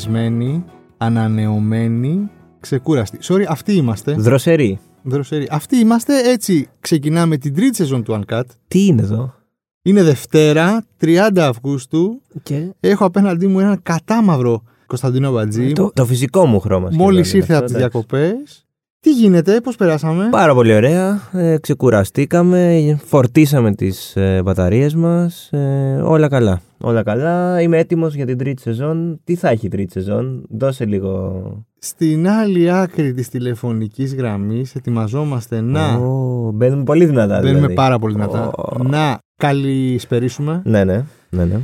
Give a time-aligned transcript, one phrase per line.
[0.00, 0.64] εκνευρισμένοι,
[0.96, 2.30] ανανεωμένοι,
[2.60, 3.18] ξεκούραστοι.
[3.22, 4.12] Sorry, αυτοί είμαστε.
[4.12, 4.78] Δροσερή.
[5.02, 5.48] Δροσεροί.
[5.50, 8.42] Αυτοί είμαστε, έτσι ξεκινάμε την τρίτη σεζόν του Uncut.
[8.68, 9.34] Τι είναι εδώ;
[9.82, 12.22] Είναι Δευτέρα, 30 Αυγούστου.
[12.42, 12.74] Και...
[12.80, 15.72] Έχω απέναντί μου έναν κατάμαυρο Κωνσταντινό Μπατζή.
[15.72, 16.88] Το, το φυσικό μου χρώμα.
[16.92, 18.28] Μόλις σχεδόν ήρθε είναι από τις αυτό, εντάξει.
[18.28, 18.66] διακοπές.
[19.00, 21.20] Τι γίνεται, πώς περάσαμε; Πάρα πολύ ωραία.
[21.32, 25.48] Ε, ξεκουραστήκαμε, φορτίσαμε τις ε, μπαταρίες μας.
[25.52, 26.60] Ε, όλα καλά.
[26.80, 27.60] Όλα καλά.
[27.60, 29.20] Είμαι έτοιμος για την τρίτη σεζόν.
[29.24, 31.42] Τι θα έχει η τρίτη σεζόν; Δώσε λίγο...
[31.78, 35.94] Στην άλλη άκρη της τηλεφωνικής γραμμής ετοιμαζόμαστε να.
[35.94, 37.34] Ω, μπαίνουμε πολύ δυνατά.
[37.38, 37.74] Μπαίνουμε δηλαδή.
[37.74, 38.46] πάρα πολύ δυνατά.
[38.48, 38.82] Ω.
[38.82, 41.04] Να καλησπερίσουμε Ναι, ναι.
[41.30, 41.60] ναι, ναι.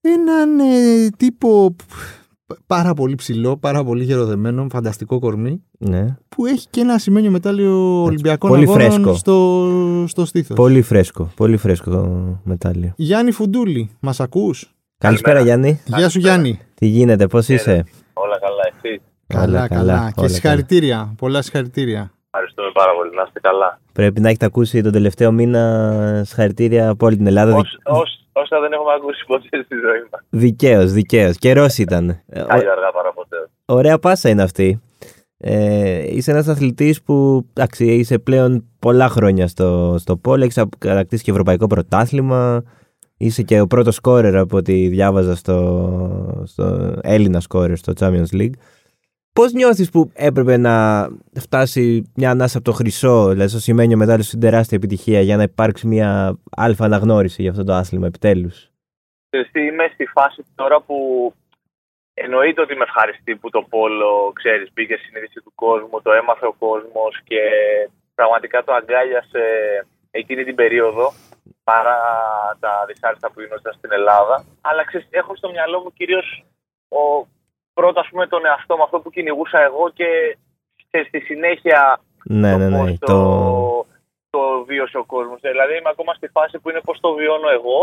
[0.00, 2.19] έναν ε, τύπο π-
[2.66, 6.16] πάρα πολύ ψηλό, πάρα πολύ γεροδεμένο, φανταστικό κορμί, ναι.
[6.28, 9.14] που έχει και ένα σημαίνιο μετάλλιο Ολυμπιακών πολύ αγώνων φρέσκο.
[9.14, 10.56] στο, στο στήθος.
[10.56, 11.30] Πολύ φρέσκο.
[11.36, 11.90] Πολύ φρέσκο
[12.44, 12.92] μετάλλιο.
[12.96, 15.80] Γιάννη Φουντούλη, μας ακούς; Καλησπέρα Γιάννη.
[15.86, 16.60] Γεια σου Γιάννη.
[16.74, 20.12] Τι γίνεται, πώς είσαι; Όλα καλά, εσύ; Καλά, καλά.
[20.14, 21.14] Και όλα συγχαρητήρια.
[21.18, 22.12] Πολλά συγχαρητήρια.
[22.32, 23.14] Ευχαριστούμε πάρα πολύ.
[23.16, 23.80] Να είστε καλά.
[23.92, 27.54] Πρέπει να έχετε ακούσει τον τελευταίο μήνα συγχαρητήρια από όλη την Ελλάδα.
[27.56, 30.20] Όσ- όσ- Όσα δεν έχουμε ακούσει ποτέ στη ζωή μας.
[30.30, 31.36] Δικαίως, δικαίως.
[31.36, 32.08] Καιρός ήταν.
[32.08, 33.36] Ε, ο- Κάλλιο αργά παρά ποτέ.
[33.64, 34.80] Ωραία πάσα είναι αυτή.
[35.42, 41.22] Ε, είσαι ένας αθλητής που εντάξει, είσαι πλέον πολλά χρόνια στο, στο πόλο, έχεις κατακτήσει
[41.22, 42.62] και ευρωπαϊκό πρωτάθλημα,
[43.16, 48.52] είσαι και ο πρώτος σκόρερ από ό,τι διάβαζα στο, στο Έλληνα σκόρερ στο Champions League.
[49.32, 51.06] Πώς νιώθεις που έπρεπε να
[51.40, 55.42] φτάσει μια ανάσα από το χρυσό, δηλαδή στο σημαίνιο μετάλλιο στην τεράστια επιτυχία για να
[55.42, 58.70] υπάρξει μια αλφα αναγνώριση για αυτό το άθλημα επιτέλους;
[59.30, 60.96] Ξέρεις τι, Είμαι στη φάση τώρα που
[62.14, 66.46] εννοείται ότι με ευχαριστεί που το πόλο, ξέρεις, μπήκε στη συνείδηση του κόσμου, το έμαθε
[66.46, 67.40] ο κόσμος και
[68.14, 69.44] πραγματικά το αγκάλιασε
[70.10, 71.12] εκείνη την περίοδο
[71.64, 71.98] παρά
[72.60, 74.44] τα δυσάρεστα που γινόταν στην Ελλάδα.
[74.60, 76.44] Αλλά ξέρεις, έχω στο μυαλό μου κυρίως
[76.88, 77.26] ο,
[77.80, 80.08] πρώτα ας πούμε τον εαυτό μου, αυτό που κυνηγούσα εγώ και
[80.86, 81.80] ξέρεις, στη συνέχεια
[82.24, 82.78] Ναι, ναι, ναι.
[82.78, 83.06] πώς Το...
[83.06, 83.86] το,
[84.34, 85.38] το βίωσε ο κόσμος.
[85.40, 87.78] Δηλαδή είμαι ακόμα στη φάση που είναι πώς το βιώνω εγώ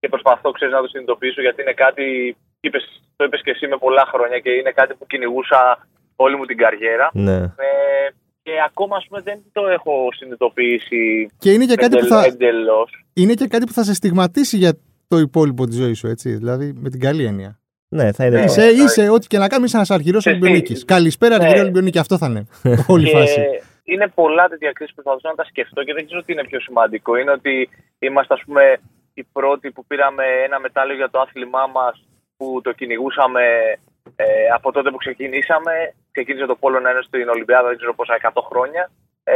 [0.00, 2.36] και προσπαθώ ξέρεις, να το συνειδητοποιήσω γιατί είναι κάτι.
[2.64, 2.84] Είπες,
[3.16, 5.60] το είπες και εσύ με πολλά χρόνια και είναι κάτι που κυνηγούσα
[6.16, 7.10] όλη μου την καριέρα.
[7.12, 7.36] Ναι.
[7.66, 8.08] Ε,
[8.42, 13.04] και ακόμα ας πούμε, δεν το έχω συνειδητοποιήσει Και είναι και, κάτι που θα, εντελώς.
[13.12, 14.72] είναι και κάτι που θα σε στιγματίσει για
[15.08, 16.34] το υπόλοιπο της ζωής σου, έτσι.
[16.34, 17.61] Δηλαδή με την καλή έννοια.
[17.98, 18.38] Ναι, θα είναι.
[18.38, 18.44] Ναι.
[18.44, 20.70] Είσαι, είσαι ό,τι και να κάνεις, είσαι ένας αρχηρό Και Ολυμπιονίκης.
[20.74, 21.44] εσύ- Καλησπέρα, Ναι.
[21.44, 21.98] αρχηρό Ολυμπιονίκη.
[21.98, 22.42] Αυτό θα είναι.
[22.94, 23.40] Όλη η Και φάση.
[23.84, 26.60] είναι πολλά τέτοια κρίση που προσπαθούσα να τα σκεφτώ και δεν ξέρω τι είναι πιο
[26.60, 27.16] σημαντικό.
[27.16, 28.62] Είναι ότι είμαστε, ας πούμε,
[29.14, 31.94] οι πρώτοι που πήραμε ένα μετάλλιο για το άθλημά μας
[32.36, 33.42] που το κυνηγούσαμε
[34.16, 35.72] ε, από τότε που ξεκινήσαμε.
[36.12, 38.90] Ξεκίνησε το Πόλο να είναι στην Ολυμπιάδα, δεν ξέρω πόσα, 100 χρόνια.
[39.24, 39.34] Ε,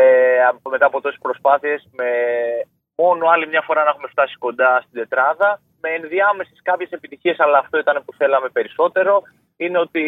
[0.50, 2.09] από- μετά από τόσες προσπάθειες, με
[2.97, 5.61] μόνο άλλη μια φορά να έχουμε φτάσει κοντά στην τετράδα.
[5.86, 9.22] Με ενδιάμεσες κάποιες επιτυχίες, αλλά αυτό ήταν που θέλαμε περισσότερο.
[9.56, 10.04] Είναι ότι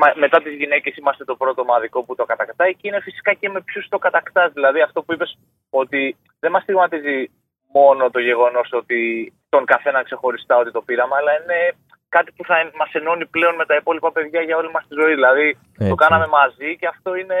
[0.00, 3.48] μα- μετά τις γυναίκες είμαστε το πρώτο ομαδικό που το κατακτάει και είναι φυσικά και
[3.48, 4.52] με ποιους το κατακτάς.
[4.52, 5.38] Δηλαδή αυτό που είπες
[5.70, 7.30] ότι δεν μας στιγματίζει
[7.72, 11.58] μόνο το γεγονός ότι τον καθένα ξεχωριστά ότι το πήραμε, αλλά είναι
[12.08, 15.14] κάτι που θα μας ενώνει πλέον με τα υπόλοιπα παιδιά για όλη μας τη ζωή.
[15.14, 15.94] Δηλαδή το Έτσι.
[15.94, 17.38] κάναμε μαζί και αυτό είναι,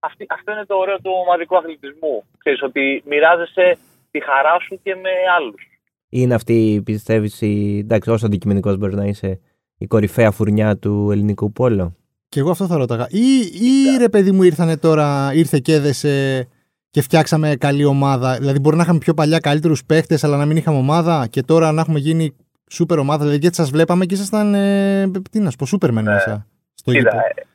[0.00, 2.24] αυτή, αυτό είναι το ωραίο του ομαδικού αθλητισμού.
[2.38, 3.78] Ξέρεις ότι μοιράζεσαι
[4.10, 5.62] τη χαρά σου και με άλλους.
[6.08, 7.78] Είναι αυτή, πιστεύει, η...
[7.78, 9.40] εντάξει, όσο αντικειμενικός μπορείς να είσαι,
[9.78, 11.96] η κορυφαία φουρνιά του ελληνικού πόλο.
[12.28, 13.06] Και εγώ αυτό θα ρώταγα.
[13.10, 16.46] Ή, ή ρε παιδί μου ήρθανε τώρα, ήρθε και έδεσε
[16.90, 18.36] και φτιάξαμε καλή ομάδα.
[18.38, 21.72] Δηλαδή μπορεί να είχαμε πιο παλιά καλύτερους παίχτες, αλλά να μην είχαμε ομάδα και τώρα
[21.72, 22.36] να έχουμε γίνει
[22.70, 23.18] σούπερ ομάδα.
[23.22, 24.54] Δηλαδή γιατί σας βλέπαμε και ήσασταν.
[24.54, 26.46] Ε, τι να σου πω, σούπερμεν μέσα.
[26.74, 27.18] Στο Κοίτα, γήπεδο.
[27.18, 27.46] ε,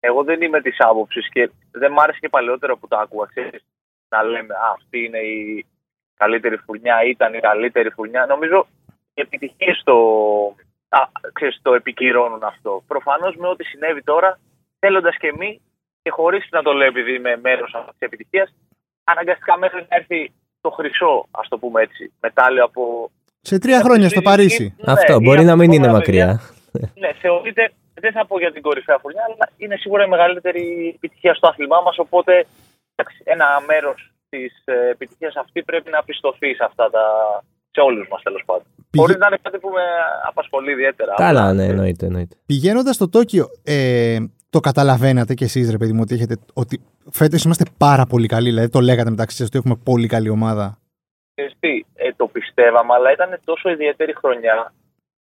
[0.00, 3.26] εγώ δεν είμαι της άποψης και δεν μ' άρεσε και παλαιότερα που το άκουγα.
[3.26, 3.64] Ξέρεις,
[4.08, 5.66] να λέμε Α, αυτή είναι η
[6.22, 8.26] καλύτερη φουρνιά, ήταν η καλύτερη φουρνιά.
[8.26, 8.66] Νομίζω
[9.14, 9.96] οι επιτυχίες το,
[10.88, 11.00] α,
[11.32, 12.82] ξέρεις, το επικυρώνουν αυτό.
[12.86, 14.38] Προφανώς με ό,τι συνέβη τώρα,
[14.78, 15.60] θέλοντας και εμείς
[16.02, 18.48] και χωρίς να το λέω επειδή είμαι μέρος αυτής της επιτυχίας,
[19.04, 23.10] αναγκαστικά μέχρι να έρθει το χρυσό, ας το πούμε έτσι, μετάλλιο από.
[23.40, 24.74] Σε τρία χρόνια στο Παρίσι.
[24.78, 26.26] Ναι, Αυτό ή μπορεί από να μην είναι επόμενα παιδιά.
[26.26, 26.90] μακριά.
[26.94, 31.34] Ναι, θεωρείται, δεν θα πω για την κορυφαία φουρνιά, αλλά είναι σίγουρα η μεγαλύτερη επιτυχία
[31.34, 31.98] στο άθλημά μας.
[31.98, 32.46] Οπότε
[32.94, 34.52] εντάξει, ένα μέρος της
[34.90, 37.02] επιτυχίας αυτή πρέπει να πιστωθεί σε αυτά τα.
[37.72, 38.64] σε όλους μας τέλος πάντων.
[38.90, 39.82] Πηγε- Χωρίς να είναι κάτι που με
[40.28, 41.14] απασχολεί ιδιαίτερα.
[41.16, 42.06] Καλά, Απλά, ναι, ε, εννοείται.
[42.06, 42.36] εννοείται.
[42.46, 44.18] Πηγαίνοντας στο Τόκιο, ε,
[44.50, 46.80] το καταλαβαίνατε κι εσείς, ρε παιδί μου, ότι, έχετε, ότι
[47.10, 48.48] φέτος είμαστε πάρα πολύ καλοί.
[48.48, 50.78] Δηλαδή το λέγατε μεταξύ σας ότι έχουμε πολύ καλή ομάδα.
[51.34, 54.72] ξέρεις τι, ε, το πιστεύαμε, αλλά ήταν τόσο ιδιαίτερη χρονιά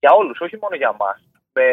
[0.00, 1.18] για όλους, όχι μόνο για μας.
[1.52, 1.64] Με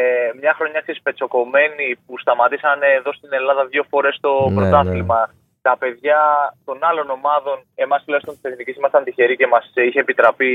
[0.41, 5.29] μια χρονιά τη πετσοκομμένη που σταματήσανε εδώ στην Ελλάδα δύο φορές το Ναι, πρωτάθλημα.
[5.69, 6.19] Τα παιδιά
[6.65, 10.53] των άλλων ομάδων, εμάς τουλάχιστον τη Εθνική, ήμασταν τυχεροί και μας είχε επιτραπεί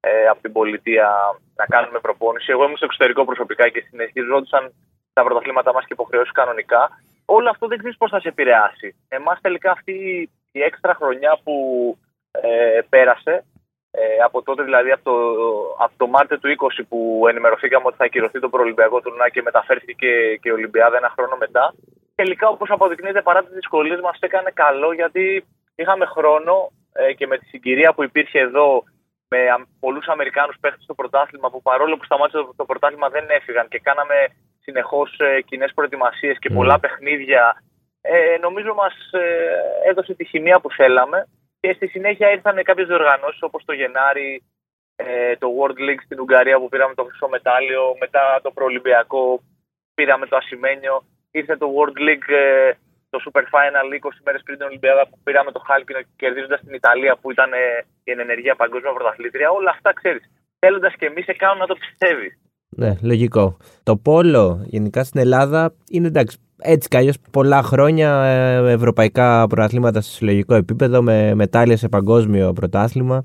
[0.00, 1.08] ε, από την πολιτεία
[1.56, 2.50] να κάνουμε προπόνηση.
[2.50, 4.72] Εγώ ήμουν στο εξωτερικό προσωπικά και συνεχίζονταν
[5.12, 6.82] τα πρωταθλήματά μας και υποχρεώσεις κανονικά.
[7.24, 8.88] Όλο αυτό δεν ξέρει πώς θα σε επηρεάσει.
[9.08, 9.94] Εμάς τελικά αυτή
[10.52, 11.54] η έξτρα χρονιά που
[12.30, 13.44] ε, πέρασε,
[13.90, 15.16] ε, από τότε δηλαδή από το,
[15.84, 20.36] από το Μάρτιο του 20 που ενημερωθήκαμε ότι θα ακυρωθεί το προολυμπιακό τουρνά και μεταφέρθηκε
[20.40, 21.74] και η Ολυμπιάδα ένα χρόνο μετά.
[22.22, 27.38] Τελικά, όπως αποδεικνύεται, παρά τις δυσκολίες, μας έκανε καλό γιατί είχαμε χρόνο ε, και με
[27.38, 28.84] τη συγκυρία που υπήρχε εδώ
[29.28, 29.38] με
[29.80, 33.78] πολλούς Αμερικάνους παίχτες στο πρωτάθλημα που παρόλο που σταμάτησε το, το πρωτάθλημα δεν έφυγαν και
[33.78, 34.14] κάναμε
[34.60, 37.62] συνεχώς ε, κοινές προετοιμασίες και πολλά παιχνίδια.
[38.00, 41.28] Ε, νομίζω μας ε, έδωσε τη χημεία που θέλαμε
[41.60, 44.42] και στη συνέχεια ήρθαν κάποιες διοργανώσεις όπως το Γενάρη,
[44.96, 49.40] ε, το World League στην Ουγγαρία που πήραμε το χρυσό μετάλλιο, μετά το Προολυμπιακό
[49.94, 51.04] πήραμε το Ασημένιο,
[51.38, 52.72] ήρθε το World League ε,
[53.10, 57.16] το Super Final 20 μέρε πριν την Ολυμπιάδα που πήραμε το Χάλκινο κερδίζοντας την Ιταλία
[57.20, 59.50] που ήταν ε, η ενεργεία παγκόσμια πρωταθλήτρια.
[59.50, 60.22] Όλα αυτά ξέρεις.
[60.58, 62.32] Θέλοντας και εμείς σε κάνουν να το πιστεύεις.
[62.76, 63.56] Ναι, λογικό.
[63.82, 66.38] Το πόλο γενικά στην Ελλάδα είναι εντάξει.
[66.64, 72.52] Έτσι κι αλλιώς πολλά χρόνια ε, ευρωπαϊκά πρωταθλήματα σε συλλογικό επίπεδο με μετάλλια σε παγκόσμιο
[72.52, 73.24] πρωτάθλημα.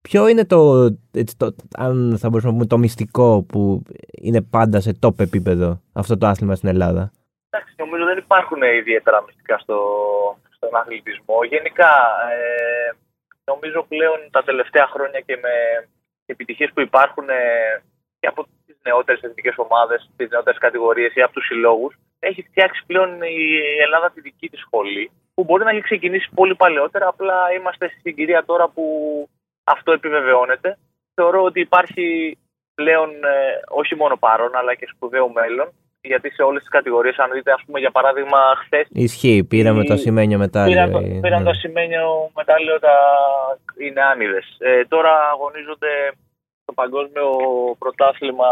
[0.00, 3.82] Ποιο είναι το, έτσι, το, αν θα μπορούσαμε να πούμε, το μυστικό που
[4.20, 7.12] είναι πάντα σε top επίπεδο αυτό το άθλημα στην Ελλάδα;
[7.54, 9.78] Εντάξει, νομίζω δεν υπάρχουν ιδιαίτερα μυστικά στο,
[10.56, 11.44] στον αθλητισμό.
[11.44, 11.92] Γενικά,
[12.32, 12.90] ε,
[13.44, 15.54] νομίζω πλέον τα τελευταία χρόνια και με
[16.26, 17.82] επιτυχίες που υπάρχουν ε,
[18.20, 22.82] και από τις νεότερες εθνικές ομάδες, τις νεότερες κατηγορίες ή από τους συλλόγους, έχει φτιάξει
[22.86, 27.52] πλέον η Ελλάδα τη δική της σχολή, που μπορεί να έχει ξεκινήσει πολύ παλαιότερα, απλά
[27.52, 28.84] είμαστε στην συγκυρία τώρα που
[29.64, 30.78] αυτό επιβεβαιώνεται.
[31.14, 32.38] Θεωρώ ότι υπάρχει
[32.74, 35.72] πλέον ε, όχι μόνο παρόν, αλλά και σπουδαίο μέλλον
[36.02, 38.86] γιατί σε όλες τις κατηγορίες, αν δείτε, ας πούμε, για παράδειγμα, χθες.
[38.90, 40.86] Ισχύει, πήραμε το ασημένιο μετάλλιο.
[40.86, 41.44] Πήραν, πήραν ναι.
[41.44, 42.96] το ασημένιο μετάλλιο τα
[43.78, 44.42] οι νεάνιδε.
[44.58, 45.92] Ε, τώρα αγωνίζονται
[46.62, 47.28] στο παγκόσμιο
[47.78, 48.50] πρωτάθλημα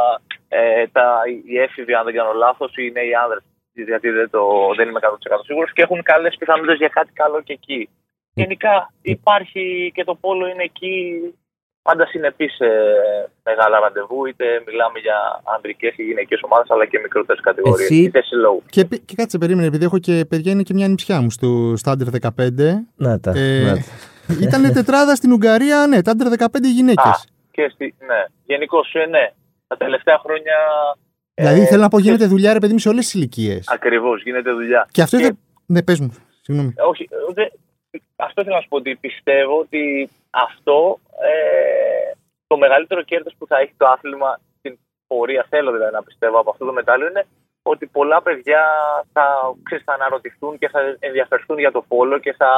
[0.49, 3.43] ε, τα, οι έφηβοι, αν δεν κάνω λάθος, οι νέοι άνδρες.
[3.73, 4.43] Γιατί δεν, το,
[4.77, 5.07] δεν είμαι 100%
[5.45, 7.89] σίγουρος και έχουν καλές πιθανότητες για κάτι καλό και εκεί.
[8.35, 10.95] Ε, Γενικά υπάρχει και το πόλο είναι εκεί
[11.83, 12.69] πάντα συνεπείς σε
[13.43, 17.91] μεγάλα ραντεβού, είτε μιλάμε για ανδρικές ή γυναικές ομάδες, αλλά και μικρότερες κατηγορίες.
[17.91, 18.03] Εσύ...
[18.03, 18.63] Είτε συλλόγου.
[18.71, 22.09] Και, και κάτσε, περίμενε, επειδή έχω και παιδιά, είναι και μια νηψιά μου στο Στάντερ
[22.21, 22.29] 15.
[22.97, 23.33] Να τα.
[23.37, 23.85] Ε,
[24.47, 27.29] ήταν τετράδα στην Ουγγαρία, ναι, Στάντερ 15 γυναίκες.
[27.51, 29.33] Και στη, ναι, γενικώ, ε, ναι.
[29.67, 30.55] Τα τελευταία χρόνια.
[31.35, 33.69] Δηλαδή, ε, θέλω να πω, γίνεται δουλειά, ρε παιδί μου, σε όλες τις ηλικίες.
[33.69, 34.89] Ακριβώς, γίνεται δουλειά.
[34.91, 35.35] Και αυτό και...
[35.67, 36.15] Ναι, πες μου.
[36.41, 36.75] Συγγνώμη.
[36.89, 37.43] Όχι, δε,
[38.17, 42.13] αυτό θέλω να σου πω ότι πιστεύω ότι αυτό ε,
[42.47, 46.51] το μεγαλύτερο κέρδος που θα έχει το άθλημα στην πορεία, θέλω δηλαδή να πιστεύω από
[46.51, 47.27] αυτό το μετάλλιο, είναι
[47.63, 48.63] ότι πολλά παιδιά
[49.13, 49.25] θα,
[49.63, 52.51] ξέρεις, θα αναρωτηθούν και θα ενδιαφερθούν για το πόλο και θα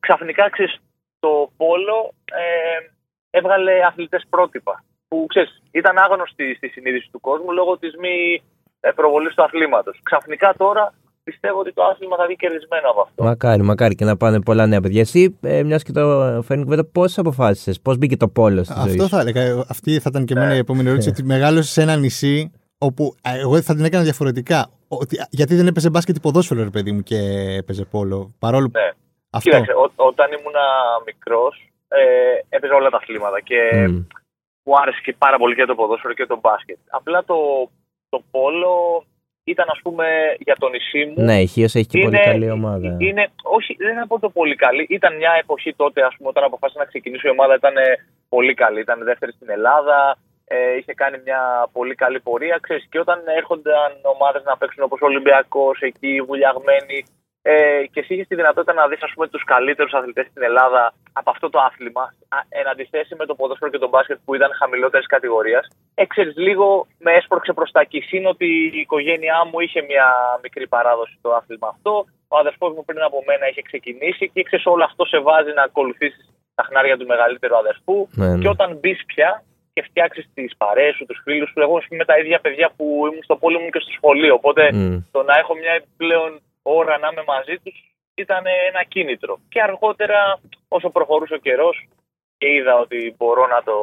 [0.00, 0.76] ξαφνικά ξέρεις,
[1.18, 2.90] το πόλο ε,
[3.30, 8.42] έβγαλε αθλητές πρότυπα που ξέρεις, ήταν άγνωστοι στη συνείδηση του κόσμου λόγω της μη
[8.80, 10.00] ε, προβολής του αθλήματος.
[10.02, 10.94] Ξαφνικά τώρα
[11.24, 13.24] πιστεύω ότι το άθλημα θα βγει κερδισμένο από αυτό.
[13.24, 15.00] Μακάρι, μακάρι και να πάνε πολλά νέα παιδιά.
[15.00, 18.90] Εσύ, ε, μιας και το φέρνει κουβέντα, πώς αποφάσισες, πώς μπήκε το πόλος στη ζωή
[18.90, 19.64] Αυτό θα έλεγα.
[19.68, 21.08] Αυτή θα ήταν και εμένα η επόμενη ερώτηση.
[21.08, 24.70] ότι μεγάλωσες σε ένα νησί όπου εγώ θα την έκανα διαφορετικά.
[24.88, 27.18] Ότι, γιατί δεν έπαιζε μπάσκετ ποδόσφαιρο, ρε παιδί μου, και
[27.58, 28.34] έπαιζε πόλο.
[28.38, 28.90] Παρόλο ναι.
[29.30, 29.50] Αυτό.
[29.50, 30.58] Κοίταξε, ό, όταν ήμουν
[31.06, 34.06] μικρός, ε, έπαιζα όλα τα αθλήματα και mm.
[34.64, 36.78] μου άρεσε και πάρα πολύ και το ποδόσφαιρο και το μπάσκετ.
[36.90, 37.36] Απλά το,
[38.08, 39.04] το πόλο
[39.44, 40.06] ήταν ας πούμε
[40.38, 41.24] για το νησί μου.
[41.24, 42.96] Ναι, η Χίος έχει και είναι, πολύ καλή ομάδα.
[42.98, 44.86] Είναι, όχι, δεν θα πω το πολύ καλή.
[44.88, 47.74] Ήταν μια εποχή τότε, ας πούμε, όταν αποφάσισε να ξεκινήσει η ομάδα ήταν
[48.28, 48.80] πολύ καλή.
[48.80, 52.58] Ήταν δεύτερη στην Ελλάδα, ε, είχε κάνει μια πολύ καλή πορεία.
[52.60, 56.98] Ξέρεις, και όταν έρχονταν ομάδες να παίξουν όπως ο Ολυμπιακός, εκεί βουλιαγμένοι,
[57.42, 57.54] ε,
[57.92, 61.58] και εσύ είχες τη δυνατότητα να δεις τους καλύτερους αθλητές στην Ελλάδα από αυτό το
[61.58, 62.14] άθλημα,
[62.48, 65.68] εν αντιθέσει με το ποδόσφαιρο και τον μπάσκετ που ήταν χαμηλότερης κατηγορίας.
[65.94, 68.02] Έξερε λίγο με έσπρωξε προς τα εκεί.
[68.10, 68.46] Είναι ότι
[68.76, 70.06] η οικογένειά μου είχε μια
[70.42, 72.04] μικρή παράδοση στο άθλημα αυτό.
[72.28, 75.62] Ο αδερφός μου πριν από μένα είχε ξεκινήσει και ξέρεις όλο αυτό σε βάζει να
[75.62, 78.08] ακολουθήσεις τα χνάρια του μεγαλύτερου αδερφού.
[78.10, 78.38] Ναι, ναι.
[78.42, 82.18] Και όταν μπεις πια και φτιάξεις τις παρέες σου, τους φίλους σου, εγώ είμαι τα
[82.18, 84.34] ίδια παιδιά που ήμουν στο πόλεμο και στο σχολείο.
[84.34, 85.04] Οπότε mm.
[85.10, 87.76] το να έχω μια πλέον ώρα να είμαι μαζί τους
[88.14, 89.38] ήταν ένα κίνητρο.
[89.48, 91.88] Και αργότερα, όσο προχωρούσε ο καιρός
[92.36, 93.76] και είδα ότι μπορώ να το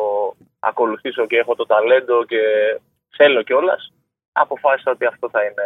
[0.59, 2.41] ακολουθήσω και έχω το ταλέντο και
[3.17, 3.93] θέλω κιόλας,
[4.31, 5.65] αποφάσισα ότι αυτό θα είναι.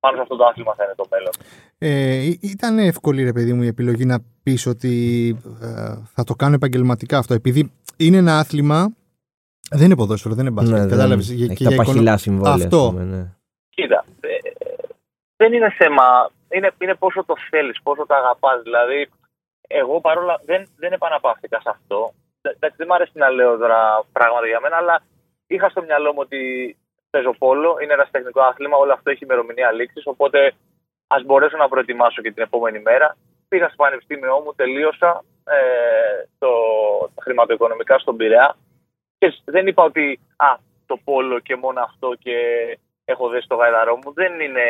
[0.00, 1.32] Πάνω σε αυτό το άθλημα θα είναι το μέλλον.
[1.78, 4.92] Ε, ήταν εύκολη, ρε παιδί μου, η επιλογή να πεις ότι
[5.62, 5.66] ε,
[6.14, 7.34] θα το κάνω επαγγελματικά αυτό.
[7.34, 8.96] Επειδή είναι ένα άθλημα.
[9.70, 10.78] Δεν είναι ποδόσφαιρο, δεν είναι μπάσκετ.
[10.78, 11.30] Ναι, Κατάλαβες.
[11.30, 12.54] Έχει τα παχυλά συμβόλαια.
[12.54, 12.92] Αυτό.
[12.92, 13.32] ναι.
[13.68, 14.17] Κοίτα, ε,
[15.40, 16.30] δεν είναι θέμα.
[16.50, 18.62] Είναι, είναι πόσο το θέλεις, πόσο το αγαπάς.
[18.62, 19.10] Δηλαδή,
[19.68, 22.12] εγώ παρόλα δεν, δεν επαναπαύθηκα σε αυτό.
[22.42, 23.80] Εντάξει, δεν μου αρέσει να λέω τώρα
[24.12, 25.02] πράγματα για μένα, αλλά
[25.46, 26.40] είχα στο μυαλό μου ότι
[27.10, 30.06] παίζω πόλο, είναι ένας τεχνικός άθλημα, όλο αυτό έχει ημερομηνία λήξης.
[30.06, 30.52] Οπότε
[31.06, 33.16] ας μπορέσω να προετοιμάσω και την επόμενη μέρα.
[33.48, 36.50] Πήγα στο πανεπιστήμιό μου, τελείωσα ε, το,
[37.14, 38.56] τα χρηματοοικονομικά στον Πειραιά.
[39.18, 42.36] Και δεν είπα ότι α, το πόλο και μόνο αυτό και
[43.12, 44.12] έχω δέσει το γαϊδαρό μου.
[44.12, 44.66] Δεν είναι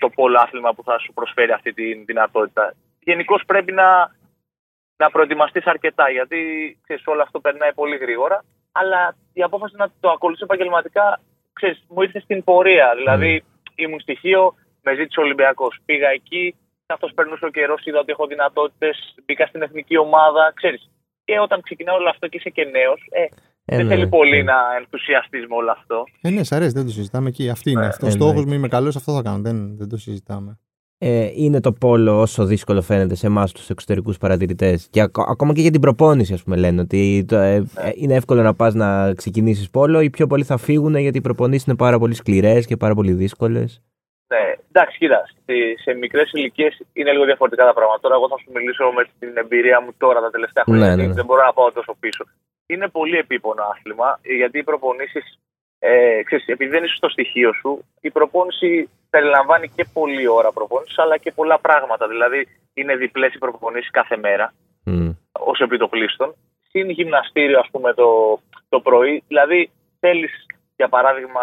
[0.00, 2.74] το πόλο άθλημα που θα σου προσφέρει αυτή τη δυνατότητα.
[3.00, 3.88] Γενικώς πρέπει να,
[4.96, 6.38] να προετοιμαστείς αρκετά γιατί
[6.82, 8.44] ξέρεις, όλο αυτό περνάει πολύ γρήγορα.
[8.72, 11.20] Αλλά η απόφαση να το ακολουθήσω επαγγελματικά
[11.54, 12.94] ξέρεις, μου ήρθε στην πορεία.
[12.96, 15.78] Δηλαδή ήμουν στοιχείο, με ζήτησε ο Ολυμπιακός.
[15.84, 20.52] Πήγα εκεί, καθώς περνούσε ο καιρός, είδα ότι έχω δυνατότητες, μπήκα στην εθνική ομάδα.
[20.54, 20.90] Ξέρεις.
[21.24, 23.24] Και όταν ξεκινάω όλο αυτό και είσαι και νέος, ε,
[23.66, 23.94] Ε, δεν ναι.
[23.94, 26.04] θέλει πολύ να ενθουσιαστεί με όλο αυτό.
[26.22, 27.48] Ε, ναι, σ' αρέσει, δεν το συζητάμε εκεί.
[27.48, 27.84] Αυτή είναι.
[27.84, 28.06] Ε, αυτό.
[28.06, 28.46] Ο ε, στόχος ναι.
[28.46, 29.42] μου είμαι καλός, αυτό θα κάνω.
[29.42, 30.58] Δεν, δεν το συζητάμε.
[30.98, 34.88] Ε, είναι το πόλο όσο δύσκολο φαίνεται σε εμάς τους εξωτερικούς παρατηρητές.
[34.90, 38.14] Και ακο- ακόμα και για την προπόνηση, ας πούμε, λένε ότι το, ε, ε, είναι
[38.14, 40.00] εύκολο να πας να ξεκινήσεις πόλο.
[40.00, 43.12] Οι πιο πολλοί θα φύγουν γιατί οι προπονήσεις είναι πάρα πολύ σκληρές και πάρα πολύ
[43.12, 43.82] δύσκολες.
[44.32, 44.42] Ναι,
[44.72, 45.20] εντάξει, κοίτα.
[45.30, 48.00] στη- Σε μικρές ηλικίες είναι λίγο διαφορετικά τα πράγματα.
[48.00, 50.80] Τώρα, εγώ θα σου μιλήσω με την εμπειρία μου τώρα τα τελευταία χρόνια.
[50.82, 51.14] Ναι, γιατί ναι, ναι.
[51.14, 52.24] Δεν μπορώ να πάω τόσο πίσω.
[52.66, 55.38] Είναι πολύ επίπονο άθλημα γιατί οι προπονήσεις.
[55.78, 60.98] Ε, ξέρεις, επειδή δεν είσαι στο στοιχείο σου, η προπόνηση περιλαμβάνει και πολλή ώρα προπόνησης
[60.98, 62.08] αλλά και πολλά πράγματα.
[62.08, 64.54] Δηλαδή, είναι διπλές οι προπονήσεις κάθε μέρα
[64.84, 65.10] Μμ.
[65.32, 66.34] ως επιτοπλίστων.
[66.68, 69.22] Συν γυμναστήριο, ας πούμε, το, το πρωί.
[69.28, 71.42] Δηλαδή, θέλεις, για παράδειγμα,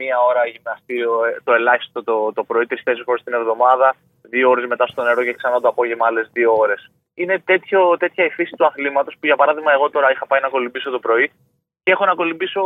[0.00, 3.88] μία ώρα γυμναστήριο, ε, το ελάχιστο το, το πρωί, τρει-τέσσερι φορέ την εβδομάδα,
[4.32, 6.80] δύο ώρες μετά στο νερό και ξανά το απόγευμα άλλες δύο ώρες.
[7.20, 10.48] Είναι τέτοιο, τέτοια η φύση του αθλήματος που, για παράδειγμα, εγώ τώρα είχα πάει να
[10.48, 11.26] κολυμπήσω το πρωί
[11.82, 12.62] και έχω να κολυμπήσω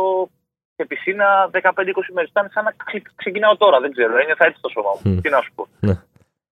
[0.75, 2.29] σε πισίνα 15-20 μέρες.
[2.29, 4.17] Ήταν σαν να ξε- ξεκινάω τώρα, δεν ξέρω.
[4.17, 5.11] Ένιωθα έτσι το σώμα μου.
[5.11, 5.19] Μμ.
[5.21, 5.67] Τι να σου πω.
[5.79, 5.95] Ναι.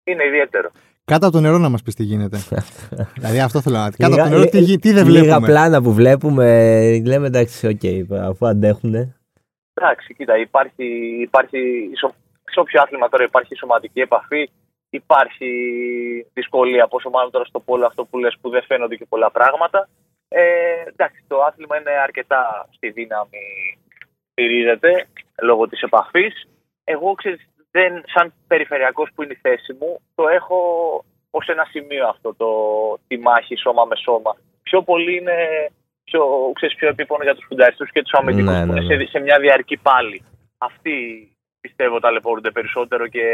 [0.03, 0.69] Είναι ιδιαίτερο.
[1.05, 2.38] Κάτω από το νερό να μας πεις τι γίνεται.
[3.19, 3.89] δηλαδή αυτό θέλω να.
[3.89, 6.45] Κάτω από Λίγα- το νερό τι, γι- τι δεν Λίγα βλέπουμε; πλάνα που βλέπουμε,
[7.05, 9.15] λέμε εντάξει, οκ, αφού αντέχουν.
[9.81, 10.86] Εντάξει, κοίτα, υπάρχει,
[11.21, 12.15] υπάρχει σο-
[12.51, 14.50] σε όποιο άθλημα τώρα υπάρχει σωματική επαφή,
[14.89, 15.50] υπάρχει
[16.33, 19.89] δυσκολία, πόσο μάλλον τώρα στο πόλο αυτό που λες που δεν φαίνονται και πολλά πράγματα.
[20.27, 20.41] Ε,
[20.88, 23.77] εντάξει, το άθλημα είναι αρκετά στη δύναμη,
[24.31, 25.07] στηρίζεται
[25.41, 26.48] λόγω της επαφής.
[26.83, 30.59] Εγώ, ξέρεις, δεν, σαν περιφερειακός που είναι η θέση μου, το έχω
[31.31, 32.50] ως ένα σημείο αυτό, το,
[33.07, 34.36] τη μάχη σώμα με σώμα.
[34.63, 35.69] Πιο πολύ είναι
[36.10, 36.22] πιο,
[36.58, 39.04] ξέρεις, πιο επίπονο για τους φουνταριστούς και τους αμυντικούς Ναι, που ναι, είναι ναι.
[39.06, 40.18] σε, σε μια διαρκή πάλι.
[40.58, 40.96] Αυτοί
[41.62, 43.25] πιστεύω ταλαιπωρούνται περισσότερο και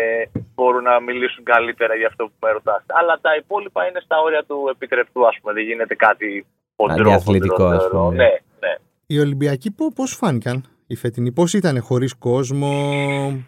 [0.56, 2.82] μπορούν να μιλήσουν καλύτερα για αυτό που με ρωτάς.
[3.00, 5.54] Αλλά τα υπόλοιπα είναι στα όρια του επιτρεπτού, ας πούμε.
[5.54, 6.46] Δεν γίνεται κάτι
[6.78, 8.04] χοντρό, Αντιαθλητικό, χοντρό, ας θεωρώ.
[8.06, 8.16] πούμε.
[8.24, 8.30] Ναι,
[8.64, 8.74] ναι.
[9.08, 12.70] Οι Ολυμπιακοί πώ πώς φάνηκαν οι φετινοί, πώς ήταν χωρίς κόσμο,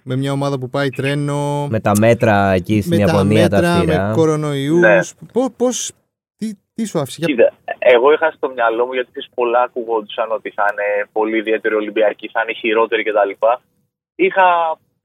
[0.04, 3.56] με μια ομάδα που πάει τρένο, Με τα μέτρα εκεί στην με τα Ιαπωνία τα
[3.56, 4.08] μέτρα, αυστηρά.
[4.08, 4.80] με κορονοϊούς.
[4.80, 5.00] Ναι.
[5.58, 5.92] Πώς,
[6.78, 7.18] τι, τι σου άφησε.
[7.20, 7.28] Για...
[7.30, 7.48] Κοίτα,
[7.94, 12.28] εγώ είχα στο μυαλό μου γιατί τις πολλά ακουγόντουσαν ότι θα είναι πολύ ιδιαίτερη Ολυμπιακή,
[12.34, 13.32] θα είναι χειρότερη κτλ.
[14.26, 14.48] Είχα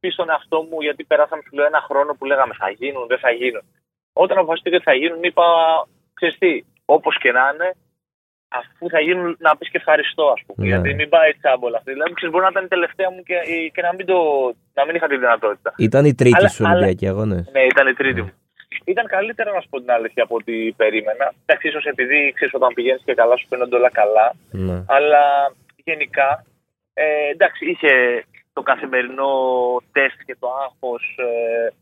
[0.01, 3.19] πει στον εαυτό μου γιατί περάσαμε σου λέω ένα χρόνο που λέγαμε θα γίνουν, δεν
[3.19, 3.63] θα γίνουν.
[4.13, 5.45] Όταν αποφασίστηκε ότι θα γίνουν, είπα,
[6.15, 6.53] ξέρεις τι,
[6.85, 7.69] όπως και να είναι,
[8.59, 10.61] αφού θα γίνουν να πεις και ευχαριστώ, ας πούμε.
[10.67, 10.67] Ναι.
[10.73, 11.91] Γιατί μην πάει τσάμπολα αυτή.
[11.93, 13.37] Δηλαδή, ξέρεις, μπορεί να ήταν η τελευταία μου και,
[13.75, 14.19] και να, μην το,
[14.75, 15.75] να μην είχα τη δυνατότητα.
[15.77, 17.49] Ήταν η τρίτη Αλλά- σου αλλά- Ολυμπιακή αγώνες.
[17.53, 18.33] Ναι, ήταν η τρίτη μου.
[18.85, 21.33] Ήταν καλύτερα να σου πω την αλήθεια από ό,τι περίμενα.
[21.47, 24.35] Εντάξει, ίσως επειδή ξέρεις όταν πηγαίνεις και καλά σου φαίνονται όλα καλά.
[24.51, 24.85] Ναι.
[24.87, 25.53] Αλλά
[25.85, 26.45] γενικά,
[26.95, 29.31] ε, εντάξει, είχε το καθημερινό
[29.93, 31.73] τεστ και το άγχος ε,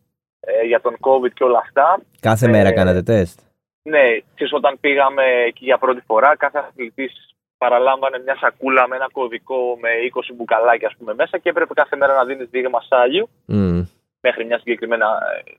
[0.40, 2.00] ε, για τον COVID και όλα αυτά.
[2.21, 3.40] Κάθε Ε, μέρα κάνατε τεστ;
[3.83, 4.04] Ναι,
[4.35, 9.76] ξέρεις, όταν πήγαμε εκεί για πρώτη φορά, κάθε αθλητής παραλάμβανε μια σακούλα με ένα κωδικό
[9.80, 13.80] με 20 μπουκαλάκια ας πούμε, μέσα και έπρεπε κάθε μέρα να δίνεις δείγμα σάλιου Μμ.
[14.21, 15.07] μέχρι μια συγκεκριμένα,
[15.47, 15.50] ε,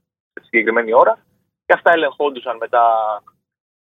[0.42, 1.18] συγκεκριμένη ώρα.
[1.72, 2.84] Και αυτά ελεγχόντουσαν μετά.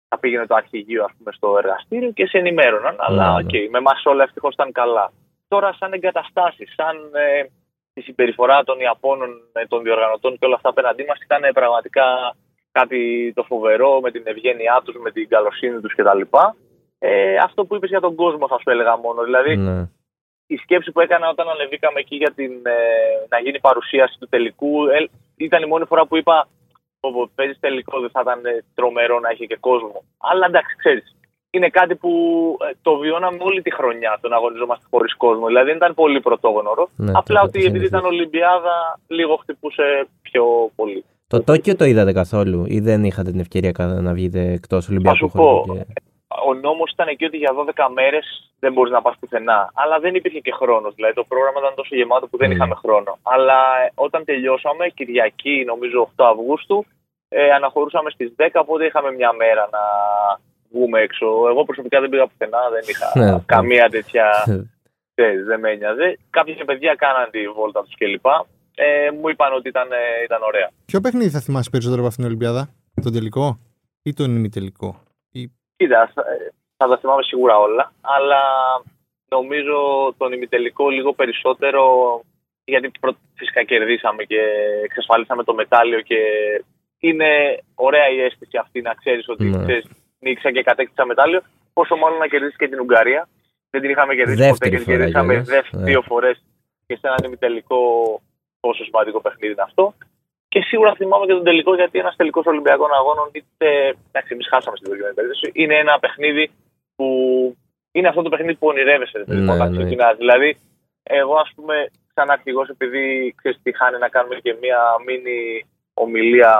[0.08, 2.96] Θα πήγαινε το αρχηγείο ας πούμε, στο εργαστήριο και σε ενημέρωναν.
[2.98, 3.68] Αλλά Ναι, οκ, ναι.
[3.70, 5.12] με εμάς όλα ευτυχώς ήταν καλά.
[5.48, 7.42] Τώρα, σαν εγκαταστάσεις, σαν ε,
[7.94, 12.36] τη συμπεριφορά των Ιαπώνων, ε, των διοργανωτών και όλα αυτά απέναντί μας ήταν πραγματικά
[12.72, 16.20] κάτι το φοβερό με την ευγένειά τους, με την καλοσύνη τους κτλ.
[16.98, 19.22] Ε, αυτό που είπες για τον κόσμο, θα σου έλεγα μόνο.
[19.22, 19.88] Δηλαδή, Ναι.
[20.46, 24.86] η σκέψη που έκανα όταν ανεβήκαμε εκεί για την, ε, να γίνει παρουσίαση του τελικού
[24.86, 26.48] ε, ήταν η μόνη φορά που είπα
[27.12, 30.02] ότι παίζεις τελικό δεν θα ήταν ε, τρομερό να είχε και κόσμο.
[30.18, 31.16] Αλλά εντάξει, ξέρεις,
[31.50, 32.10] είναι κάτι που
[32.70, 35.46] ε, το βιώναμε όλη τη χρονιά το να αγωνιζόμαστε χωρίς κόσμο.
[35.46, 36.88] Δηλαδή δεν ήταν πολύ πρωτόγνωρο.
[36.96, 38.20] Ναι, Απλά το ότι έχω επειδή ήταν συνηθίσει.
[38.20, 40.44] Ολυμπιάδα, λίγο χτυπούσε πιο
[40.76, 41.04] πολύ.
[41.26, 45.16] Το Τόκιο το είδατε καθόλου ή δεν είχατε την ευκαιρία κα- να βγείτε εκτός Ολυμπιακού
[45.16, 45.66] σου χώρου.
[45.66, 45.84] πω, και-
[46.46, 49.70] Ο νόμος ήταν εκεί ότι για 12 μέρες δεν μπορείς να πας πουθενά.
[49.74, 50.94] Αλλά δεν υπήρχε και χρόνος.
[50.94, 52.54] Δηλαδή το πρόγραμμα ήταν τόσο γεμάτο που δεν Mm.
[52.54, 53.18] είχαμε χρόνο.
[53.22, 56.84] Αλλά ε, όταν τελειώσαμε, Κυριακή νομίζω 8 Αυγούστου,
[57.36, 59.82] ε, αναχωρούσαμε στις 10, οπότε είχαμε μια μέρα να
[60.72, 61.26] βγούμε έξω.
[61.50, 63.42] Εγώ προσωπικά δεν πήγα πουθενά, δεν είχα Ναι.
[63.46, 64.24] καμία τέτοια
[65.14, 66.18] ξέρεις, δεν με ένοιαζε.
[66.30, 68.26] Κάποια παιδιά κάναν τη βόλτα τους κλπ.
[68.74, 70.70] Ε, μου είπαν ότι ήταν, ε, ήταν ωραία.
[70.86, 72.68] Ποιο παιχνίδι θα θυμάσαι περισσότερο από αυτήν την Ολυμπιάδα,
[73.02, 73.58] τον τελικό
[74.02, 75.50] ή τον ημιτελικό; Ή...
[75.76, 76.22] Κοίτα, θα,
[76.76, 78.40] θα τα θυμάμαι σίγουρα όλα, αλλά
[79.28, 79.76] νομίζω
[80.16, 81.82] τον ημιτελικό λίγο περισσότερο
[82.64, 84.40] γιατί πρώτα φυσικά κερδίσαμε και
[84.84, 86.18] εξασφαλίσαμε το μετάλλιο και
[87.08, 87.30] είναι
[87.74, 89.62] ωραία η αίσθηση αυτή να ξέρεις ότι Ναι.
[89.62, 89.84] ξέρεις,
[90.18, 91.40] νίκησα και κατέκτησα μετάλλιο.
[91.72, 93.28] Πόσο μάλλον να κερδίσεις και την Ουγγαρία.
[93.70, 95.48] Δεν την είχαμε κερδίσει Δεύτερη ποτέ και την φορά κερδίσαμε κιόλας.
[95.48, 95.88] δεύτερη Ναι.
[95.90, 96.36] δύο φορές
[96.86, 97.80] και σε έναν ημιτελικό
[98.60, 99.94] πόσο σημαντικό παιχνίδι είναι αυτό.
[100.48, 103.68] Και σίγουρα θυμάμαι και τον τελικό γιατί ένας τελικός Ολυμπιακών Αγώνων, είτε.
[104.08, 105.50] Εντάξει, εμείς χάσαμε στην προηγούμενη περίπτωση.
[105.54, 106.50] Είναι ένα παιχνίδι
[106.96, 107.06] που.
[107.92, 109.18] Είναι αυτό το παιχνίδι που ονειρεύεσαι.
[109.18, 109.76] ρε παιδί μου, Ναι, όταν ναι.
[109.78, 110.16] ξεκινάς.
[110.16, 110.56] Δηλαδή,
[111.02, 111.76] εγώ ας πούμε,
[112.14, 116.52] σαν αρχηγό, επειδή ξέρεις τι χάνει να κάνουμε και μία μίνι ομιλία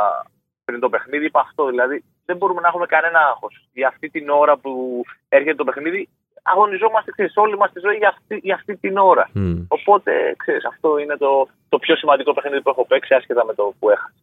[0.65, 1.67] πριν το παιχνίδι, είπα αυτό.
[1.67, 3.69] Δηλαδή, δεν μπορούμε να έχουμε κανένα άγχος.
[3.73, 6.09] Για αυτή την ώρα που έρχεται το παιχνίδι,
[6.43, 9.31] αγωνιζόμαστε ξέρεις, όλη μας τη ζωή για αυτή, για αυτή την ώρα.
[9.33, 9.65] Μμ.
[9.69, 13.75] Οπότε, ξέρεις, αυτό είναι το, το πιο σημαντικό παιχνίδι που έχω παίξει, άσχετα με το
[13.79, 14.15] που έχασα.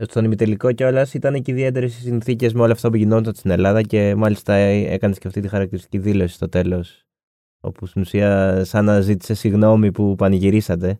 [0.00, 3.82] Στον ημιτελικό κιόλας ήταν και ιδιαίτερες οι συνθήκες με όλα αυτά που γινόταν στην Ελλάδα
[3.82, 7.02] και μάλιστα έκανες και αυτή τη χαρακτηριστική δήλωση στο τέλος.
[7.60, 10.98] Όπου στην ουσία σαν να ζήτησε συγγνώμη που πανηγυρίσατε.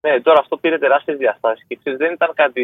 [0.00, 2.62] Ναι, τώρα αυτό πήρε τεράστιες διαστάσεις και ξέρεις, δεν ήταν κάτι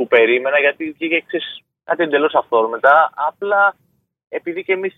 [0.00, 1.48] που περίμενα γιατί βγήκε ξέρεις,
[1.84, 2.94] κάτι εντελώς αυθόρμητα.
[3.28, 3.62] Απλά
[4.28, 4.94] επειδή και εμείς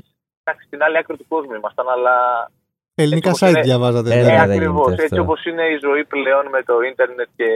[0.67, 2.15] στην άλλη άκρη του κόσμου ήμασταν, αλλά
[2.95, 4.09] Ελληνικά Έτσι όπως site είναι- διαβάζατε.
[4.11, 4.39] Ε, Ε, δηλαδή.
[4.41, 4.83] ναι, δεν ακριβώ.
[4.83, 5.25] γίνεται Έτσι αυτό.
[5.27, 7.51] όπως είναι η ζωή πλέον με το ίντερνετ και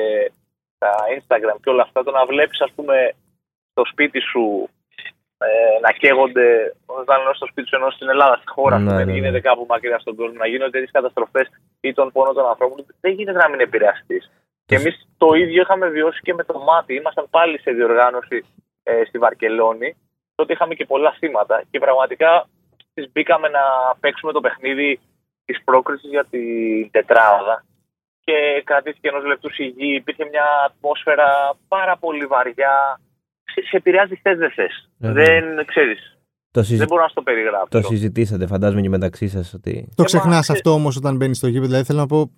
[0.82, 2.96] τα Instagram και όλα αυτά, το να βλέπεις, ας πούμε,
[3.72, 4.44] στο σπίτι σου
[5.46, 6.46] ε, να καίγονται,
[7.00, 9.18] όταν λέω στο σπίτι σου ενώ στην Ελλάδα, στη χώρα σου, Ναι, δεν ναι, ναι.
[9.18, 11.46] γίνεται κάπου μακριά στον κόσμο, να γίνονται τέτοιε καταστροφές
[11.80, 14.24] ή τον πόνο των ανθρώπων, δεν γίνεται να μην επηρεαστείς.
[14.66, 16.94] Και εμείς το ίδιο είχαμε βιώσει και με το μάτι.
[16.94, 18.44] Ήμασταν πάλι σε διοργάνωση
[18.82, 19.96] ε, στη Βαρκελόνη.
[20.34, 22.48] Τότε είχαμε και πολλά θύματα και πραγματικά
[22.94, 23.60] τις μπήκαμε να
[24.00, 25.00] παίξουμε το παιχνίδι
[25.44, 27.64] της πρόκρισης για την τετράδα
[28.24, 29.94] και κρατήθηκε ενός λεπτού σιγή.
[29.94, 31.28] Υπήρχε μια ατμόσφαιρα
[31.68, 33.00] πάρα πολύ βαριά.
[33.44, 34.90] Σε, σε επηρεάζει θε δεν θες.
[34.98, 35.24] Βέβαια.
[35.24, 36.18] Δεν ξέρεις.
[36.50, 36.76] Το, συζη...
[36.76, 37.68] Δεν μπορώ να στο περιγράψω.
[37.68, 39.88] το συζητήσατε, φαντάζομαι και μεταξύ σας ότι.
[39.94, 41.66] Το Ε, ξεχνάς μα, αυτό όμως όταν μπαίνεις στο γήπεδο.
[41.66, 42.30] Δηλαδή θέλω να πω.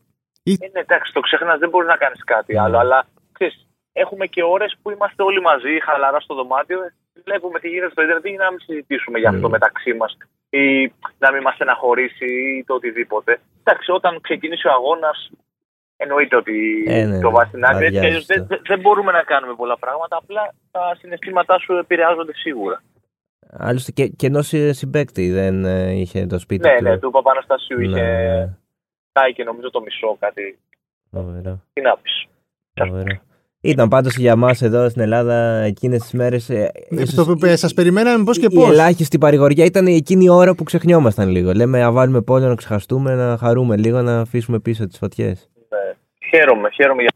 [0.51, 2.61] Είναι εντάξει, το ξεχνάς, δεν μπορεί να κάνεις κάτι Ναι.
[2.61, 2.79] άλλο.
[2.79, 6.79] Αλλά ξέρεις, έχουμε και ώρες που είμαστε όλοι μαζί, χαλαρά στο δωμάτιο.
[7.25, 9.55] Βλέπουμε τι γίνεται στο Ιντερνετ ή να μην συζητήσουμε για αυτό Ναι.
[9.57, 10.17] μεταξύ μας
[10.51, 13.41] ή να μην μας στεναχωρήσει ή το οτιδήποτε.
[13.65, 15.31] Εντάξει, όταν ξεκινήσει ο αγώνας,
[15.97, 17.35] εννοείται ότι Ε, ναι, το ναι.
[17.35, 17.85] βάζεις στην άκρη.
[17.87, 20.17] Έτσι κι αλλιώς Αδειάζεις δεν, δεν- δεν μπορούμε να κάνουμε πολλά πράγματα.
[20.17, 22.83] Απλά τα συναισθήματά σου επηρεάζονται σίγουρα.
[23.59, 26.83] Άλλωστε και, και ενός συμπέκτη δεν ε, είχε το σπίτι Ναι, του.
[26.83, 28.03] ναι, του Παπαναστασίου είχε
[29.19, 30.59] Ναι, πάει και νομίζω το μισό κάτι.
[31.11, 31.63] Ωραίο.
[31.73, 32.27] Τι να πεις.
[32.93, 33.21] ωραίο.
[33.61, 37.75] Ήταν πάντως για μας εδώ στην Ελλάδα εκείνες τις μέρες ε, ίσως Το που σας
[37.75, 38.71] περιμέναμε πώς και η πώς.
[38.71, 41.53] ελάχιστη παρηγοριά ήταν εκείνη η ώρα που ξεχνιόμασταν λίγο.
[41.53, 45.51] Λέμε να βάλουμε πόλεμο να ξεχαστούμε, να χαρούμε λίγο, να αφήσουμε πίσω τις φωτιές.
[45.69, 45.95] Ναι.
[46.29, 47.11] Χαίρομαι, χαίρομαι για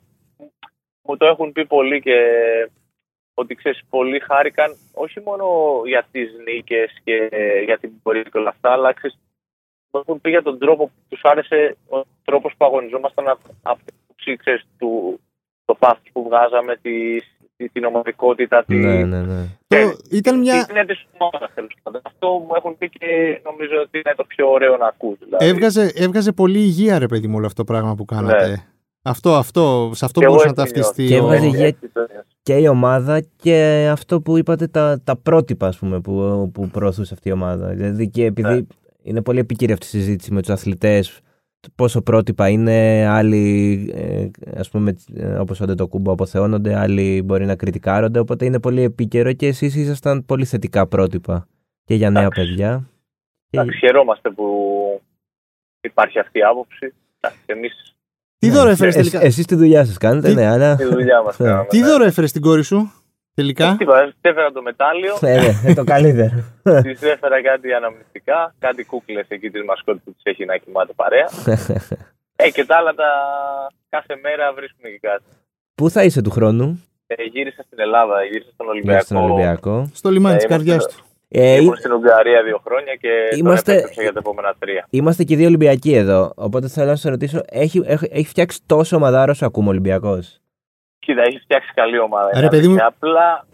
[1.02, 2.16] μου το έχουν πει πολλοί και
[3.34, 5.44] ότι ξέρεις, πολλοί χάρηκαν όχι μόνο
[5.86, 7.28] για τις νίκες και
[7.64, 9.18] για την πορεία και όλα αυτά, αλλά ξέρεις,
[9.92, 13.80] μου έχουν πει για τον τρόπο που τους άρεσε ο τρόπος που αγωνιζόμασταν από από
[13.84, 15.20] την άποψη, ξέρεις, του,
[15.64, 16.94] το πάθος που βγάζαμε, τη,
[17.56, 19.42] τη, την ομαδικότητα, τη, Ναι, ναι, ναι.
[19.66, 19.76] Το,
[20.10, 20.66] ήταν μια.
[20.70, 22.00] είναι της ομάδας, τέλος πάντων.
[22.04, 25.18] Αυτό μου έχουν πει και νομίζω ότι είναι το πιο ωραίο να ακούς.
[25.24, 25.46] Δηλαδή.
[25.46, 28.46] Έβγαζε, έβγαζε πολύ υγεία, ρε παιδί μου, όλο αυτό το πράγμα που κάνατε.
[28.48, 28.54] Ναι.
[29.04, 31.06] Αυτό, αυτό, σε αυτό Και εγώ μπορούσε να έτσι ταυτιστεί.
[31.06, 31.66] Και ο- έβγαζε υγεία.
[31.66, 32.26] Έτσι το νιώθω.
[32.42, 37.14] Και η ομάδα και αυτό που είπατε, τα, τα πρότυπα ας πούμε, που, που προωθούσε
[37.14, 37.66] αυτή η ομάδα.
[37.68, 38.62] Δηλαδή και επειδή Ναι.
[39.02, 41.20] Είναι πολύ επίκαιρη αυτή η συζήτηση με τους αθλητές,
[41.74, 47.56] πόσο πρότυπα είναι, άλλοι ε, ας πούμε ε, όπως ο Ντετοκούμπο αποθεώνονται, άλλοι μπορεί να
[47.56, 51.46] κριτικάρονται, οπότε είναι πολύ επίκαιρο και εσείς ήσασταν πολύ θετικά πρότυπα
[51.84, 52.40] και για νέα Εντάξει.
[52.40, 52.90] παιδιά.
[53.50, 53.58] Και...
[53.58, 54.44] Εντάξει, χαιρόμαστε που
[55.80, 56.94] υπάρχει αυτή η άποψη.
[57.20, 57.94] Εντάξει, εμείς
[58.38, 60.76] Τι Ναι, δώρο έφερες εσ- τελικά; Εσείς τη δουλειά σας κάνετε, Τι- ναι, αλλά...
[60.76, 61.46] τη δουλειά μας Ναι.
[61.46, 61.66] κάναμε.
[61.68, 61.86] Τι ναι.
[61.86, 62.92] δώρο έφερες στην κόρη σου,
[63.34, 63.74] τελικά.
[63.78, 66.36] Τι είπα, της έφερα το μετάλλιο, ναι, ναι, είναι το καλύτερο.
[66.86, 71.28] της έφερα κάτι αναμνηστικά, κάτι κούκλες εκεί της μασκότης που της έχει να κοιμάται παρέα.
[72.36, 73.08] Ε, και τα άλλα τα
[73.88, 75.24] κάθε μέρα βρίσκουν και κάτι.
[75.74, 79.04] Πού θα είσαι του χρόνου, Ε, γύρισα στην Ελλάδα, γύρισα στον μέσα Ολυμπιακό.
[79.04, 79.90] στον Ολυμπιακό.
[79.94, 81.04] Στο λιμάνι Ε, τη είμαστε- καρδιάς του.
[81.34, 84.86] Ε, Ήμουν στην Ουγγαρία δύο χρόνια και Είμαστε- τώρα επέστρεψα για τα επόμενα τρία.
[84.90, 86.32] Είμαστε και δύο Ολυμπιακοί εδώ.
[86.36, 90.40] Οπότε θέλω να σα ρωτήσω, έχει, έχει, έχει φτιάξει τόσο ομαδάρο όσο ακούμε Ολυμπιακός;
[91.04, 92.30] Κοίτα, έχεις φτιάξει καλή ομάδα.
[92.32, 92.72] Ρε, είναι παιδί μου.
[92.72, 92.86] αλήθεια.
[92.86, 93.46] Απλά.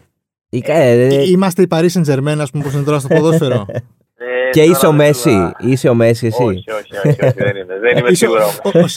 [0.49, 3.65] Ε, Είμαστε η Paris Saint Germain, ας πούμε, πώ είναι τώρα στο ποδόσφαιρο.
[3.69, 5.21] ε, και τώρα είσαι ο δεν Μέση.
[5.29, 6.43] θέλω να- Είσαι ο Μέση, εσύ.
[6.43, 7.79] Όχι, όχι, όχι, όχι, δεν είναι.
[7.79, 8.45] Δεν είμαι Είσαι ο- σίγουρο.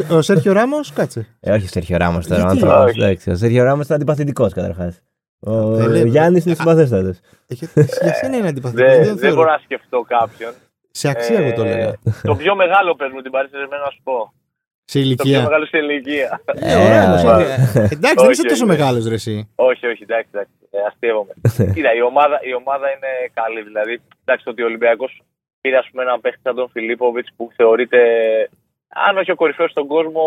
[0.08, 1.26] ο- ο- Ο Σέρχιο Ράμος, κάτσε.
[1.40, 2.42] Ε, όχι, Σέρχιο Ράμος τώρα.
[2.42, 2.90] ο Γιατί; άνθρωπος.
[2.90, 3.00] Όχι.
[3.02, 5.02] Εντάξει, Ο Σέρχιο Ράμος ήταν αντιπαθητικός καταρχάς.
[5.40, 6.08] Ο Δεν λέμε.
[6.08, 7.18] Γιάννης είναι συμπαθέστατος.
[7.46, 8.90] Έχετε- Για σένα είναι αντιπαθητικός.
[8.90, 9.34] Δεν, δεν δεν θεωρώ.
[9.36, 10.52] μπορώ να σκεφτώ κάποιον.
[10.90, 11.92] Σε αξία εγώ το έλεγα.
[12.22, 14.32] το πιο μεγάλο πες μου την Paris Saint-Germain να σου πω.
[14.92, 15.42] Σε Το πιο ηλικία.
[15.42, 16.40] μεγάλο σε ηλικία.
[16.54, 18.72] Ε, ωραία, όμως, μα- είναι- Εντάξει, δεν Όχι, είσαι τόσο όχι.
[18.74, 19.52] μεγάλος ρε εσύ.
[19.54, 20.52] όχι, όχι, εντάξει, εντάξει.
[20.70, 21.32] Ε, αστείευομαι.
[21.74, 23.62] Κοίτα, η ομάδα, η ομάδα είναι καλή.
[23.62, 25.22] Δηλαδή, εντάξει, το ότι ο Ολυμπιακός
[25.60, 27.98] πήρε ας πούμε, έναν παίχτη σαν τον Φιλίπποβιτς που θεωρείται,
[28.88, 30.24] αν όχι ο κορυφαίος στον κόσμο,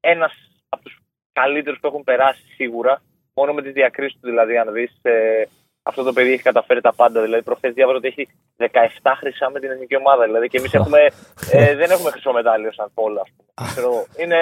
[0.00, 0.32] ένας
[0.68, 0.98] από τους
[1.32, 3.02] καλύτερους που έχουν περάσει σίγουρα.
[3.34, 4.92] Μόνο με τις διακρίσεις του, δηλαδή, αν δεις.
[5.88, 7.22] Αυτό το παιδί έχει καταφέρει τα πάντα.
[7.22, 8.66] Δηλαδή, προχθές διάβαζα ότι έχει 17
[9.20, 10.24] χρυσά με την εθνική ομάδα.
[10.24, 10.98] Δηλαδή, και εμείς έχουμε,
[11.50, 13.20] ε, δεν έχουμε χρυσό μετάλλιο σαν πόλα.
[13.20, 13.68] ας πούμε.
[13.70, 14.38] Ξέρω, είναι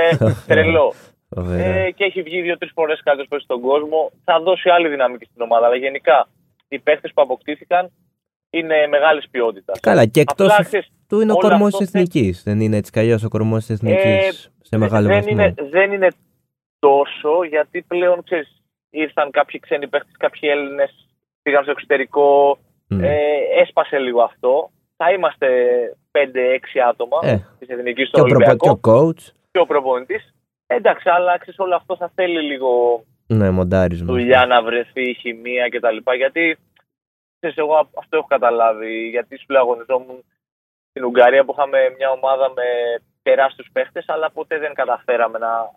[0.46, 0.92] τρελό.
[1.34, 1.64] Φοβερά.
[1.64, 4.10] Ε, και έχει βγει δύο-τρεις φορές καλύτερο παίκτη στον κόσμο.
[4.24, 5.66] Θα δώσει άλλη δυναμική στην ομάδα.
[5.66, 6.28] Αλλά γενικά
[6.68, 7.90] οι παίχτες που αποκτήθηκαν
[8.50, 9.80] είναι μεγάλης ποιότητας.
[9.80, 12.42] Καλά, και εκτός Απλά, ξέρεις, του είναι ο όλο κορμός αυτό της εθνικής.
[12.42, 15.30] Δεν είναι έτσι κι αλλιώς ο κορμός της εθνικής Ε, σε μεγάλο δεν, βαθμό.
[15.32, 16.08] είναι, δεν είναι
[16.78, 21.08] τόσο γιατί πλέον ξέρεις, ήρθαν κάποιοι ξένοι παίχτες, κάποιοι Έλληνες
[21.42, 22.58] πήγαν στο εξωτερικό.
[22.88, 23.00] Μμ.
[23.04, 23.16] Ε,
[23.60, 24.70] έσπασε λίγο αυτό.
[24.96, 25.48] Θα είμαστε
[26.10, 29.32] 5-6 άτομα Ε, της εθνικής και, στο ο προπο- Ολυμπιακό και ο coach.
[29.50, 30.34] και ο προπονητής.
[30.66, 34.06] Εντάξει, αλλά ξέρεις, όλο αυτό θα θέλει λίγο Ναι, μοντάρισμα.
[34.12, 35.96] δουλειά να βρεθεί, η χημεία κτλ.
[36.16, 36.58] Γιατί
[37.38, 39.08] ξέρεις, εγώ α- αυτό έχω καταλάβει.
[39.08, 40.24] Γιατί σου λέω αγωνιζόμουν
[40.90, 42.62] στην Ουγγαρία που είχαμε μια ομάδα με
[43.22, 45.70] τεράστιους παίχτες, αλλά ποτέ δεν καταφέραμε να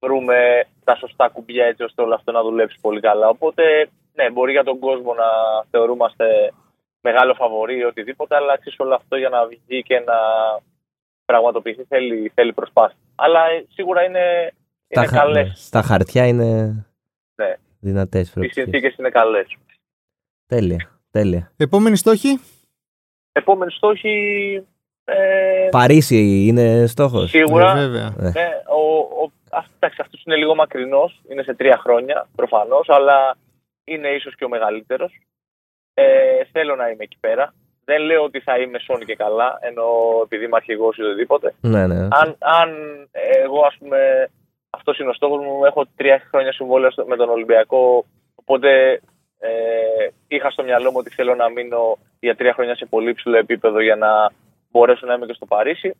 [0.00, 3.28] βρούμε τα σωστά κουμπιά έτσι ώστε όλο αυτό να δουλέψει πολύ καλά.
[3.28, 3.62] Οπότε,
[4.14, 5.24] ναι, μπορεί για τον κόσμο να
[5.70, 6.24] θεωρούμαστε
[7.00, 10.14] μεγάλο φαβορή ή οτιδήποτε, αλλά ξέρεις, όλο αυτό για να βγει και να
[11.24, 12.96] πραγματοποιηθεί θέλει, θέλει προσπάθεια.
[13.14, 14.52] Αλλά ε, σίγουρα είναι,
[14.88, 15.48] Στα, είναι χα- καλές.
[15.48, 16.44] ναι, στα χαρτιά είναι
[17.34, 17.54] Ναι.
[17.80, 18.62] δυνατές Οι προοπτικές.
[18.64, 19.56] συνθήκες είναι καλές.
[20.46, 21.52] Τέλεια, τέλεια.
[21.56, 22.40] Επόμενη στόχη;
[23.32, 24.14] Επόμενη στόχη.
[25.04, 27.30] Ε, Παρίσι είναι στόχος.
[27.30, 27.70] σίγουρα.
[27.70, 28.14] Ε, βέβαια.
[28.18, 32.88] Ε, Ναι, ο, ο, αυ- εντάξει, αυτός είναι λίγο μακρινός, είναι σε τρία χρόνια προφανώς,
[32.88, 33.36] αλλά
[33.84, 35.12] είναι ίσως και ο μεγαλύτερος.
[35.94, 37.54] Ε, θέλω να είμαι εκεί πέρα.
[37.84, 39.84] Δεν λέω ότι θα είμαι σώνη και καλά, ενώ
[40.24, 41.54] επειδή είμαι αρχηγός ή οτιδήποτε.
[41.60, 42.08] ναι, ναι.
[42.10, 42.70] Αν, αν
[43.12, 44.30] εγώ, ας πούμε,
[44.70, 49.00] αυτός είναι ο στόχος μου, έχω τρία χρόνια συμβόλαια στο- με τον Ολυμπιακό, οπότε
[49.38, 53.36] ε, είχα στο μυαλό μου ότι θέλω να μείνω για τρία χρόνια σε πολύ ψηλό
[53.36, 54.32] επίπεδο για να
[54.70, 55.94] μπορέσω να είμαι και στο Παρίσι.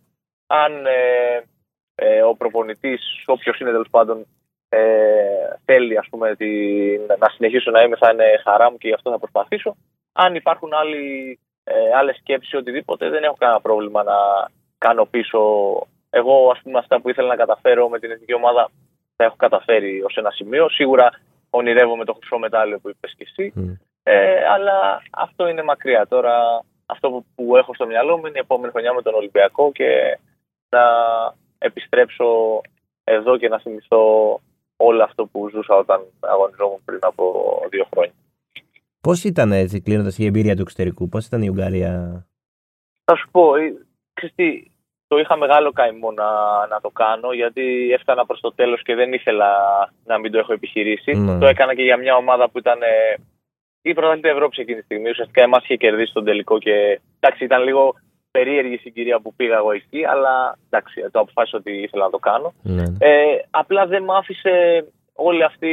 [0.47, 1.43] Αν ε,
[2.03, 4.27] ε, ο προπονητής, όποιος είναι τέλος πάντων,
[4.69, 4.81] ε,
[5.65, 6.49] θέλει ας πούμε, τη,
[7.19, 9.77] να συνεχίσω να είμαι, θα είναι χαρά μου και γι' αυτό θα προσπαθήσω.
[10.13, 14.17] Αν υπάρχουν άλλοι, ε, άλλες σκέψεις ή οτιδήποτε, δεν έχω κανένα πρόβλημα να
[14.79, 15.41] κάνω πίσω.
[16.11, 18.71] Εγώ, ας πούμε, αυτά που ήθελα να καταφέρω με την εθνική ομάδα
[19.17, 20.69] τα έχω καταφέρει ως ένα σημείο.
[20.69, 21.11] Σίγουρα
[21.51, 23.53] ονειρεύομαι το χρυσό μετάλλιο που είπες και εσύ.
[23.55, 23.73] Μμ.
[24.03, 26.07] Ε, αλλά αυτό είναι μακριά.
[26.07, 29.73] Τώρα αυτό που, που έχω στο μυαλό μου είναι η επόμενη χρονιά με τον Ολυμπιακό
[29.73, 30.19] και
[30.69, 30.83] να
[31.61, 32.61] επιστρέψω
[33.05, 34.03] εδώ και να θυμηθώ
[34.77, 37.25] όλο αυτό που ζούσα όταν αγωνιζόμουν πριν από
[37.71, 38.15] δύο χρόνια.
[39.01, 42.27] Πώς ήταν έτσι κλείνοντας η εμπειρία του εξωτερικού, πώς ήταν η Ουγγαρία;
[43.05, 43.73] Θα σου πω, ε,
[44.13, 44.71] ξέρεις τι,
[45.07, 46.31] το είχα μεγάλο καημό να,
[46.67, 49.51] να το κάνω γιατί έφτανα προς το τέλος και δεν ήθελα
[50.05, 51.13] να μην το έχω επιχειρήσει.
[51.13, 51.39] Ναι.
[51.39, 53.15] Το έκανα και για μια ομάδα που ήταν ε,
[53.83, 55.11] η πρωταθλήτρια Ευρώπη εκείνη τη στιγμή.
[55.11, 57.95] Ουσιαστικά εμάς είχε κερδίσει τον τελικό και εντάξει ήταν λίγο
[58.31, 62.19] περίεργη η συγκυρία που πήγα εγώ εκεί αλλά εντάξει το αποφάσισα ότι ήθελα να το
[62.19, 62.53] κάνω.
[62.63, 62.97] Ναι, ναι.
[62.99, 65.71] Ε, απλά δεν μ' άφησε όλη αυτή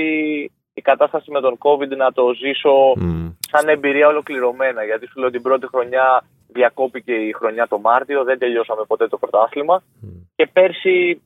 [0.74, 3.28] η κατάσταση με τον COVID να το ζήσω Μμ.
[3.52, 4.84] σαν εμπειρία ολοκληρωμένα.
[4.84, 9.18] Γιατί σου λέω την πρώτη χρονιά διακόπηκε η χρονιά το Μάρτιο, δεν τελειώσαμε ποτέ το
[9.18, 9.84] πρωτάθλημα.
[10.02, 10.08] Μμ.
[10.36, 11.22] Και πέρσι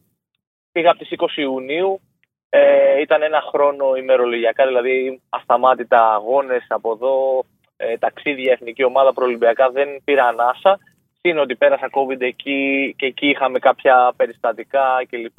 [0.72, 2.02] πήγα από τις 20 Ιουνίου,
[2.50, 7.44] ε, ήταν ένα χρόνο ημερολογιακά, δηλαδή ασταμάτητα αγώνες από εδώ,
[7.78, 10.80] ε, ταξίδια, εθνική ομάδα, προολυμπιακά, δεν πήρα ανάσα.
[11.22, 15.38] Συν ότι πέρασα COVID εκεί και εκεί είχαμε κάποια περιστατικά κλπ.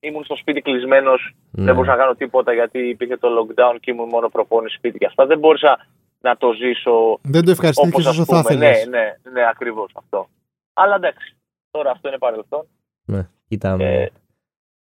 [0.00, 1.64] Ήμουν στο σπίτι κλεισμένος, Ναι.
[1.64, 5.06] δεν μπορούσα να κάνω τίποτα γιατί υπήρχε το lockdown και ήμουν μόνο προπόνηση σπίτι και
[5.06, 5.26] αυτά.
[5.26, 5.86] Δεν μπόρεσα
[6.20, 8.54] να το ζήσω Δεν το ευχαριστήθηκε όπως όσο ας θα πούμε.
[8.66, 8.84] ήθελε.
[8.84, 10.28] Ναι, ναι, ναι, ακριβώς αυτό.
[10.72, 11.36] Αλλά εντάξει,
[11.70, 12.66] τώρα αυτό είναι παρελθόν.
[13.04, 14.08] Ναι, κοιτάμε Ε,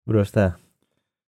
[0.04, 0.58] μπροστά.